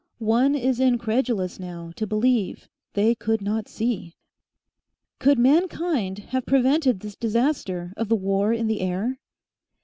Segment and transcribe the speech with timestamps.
[0.17, 4.15] One is incredulous now to believe they could not see.
[5.19, 9.19] Could mankind have prevented this disaster of the War in the Air?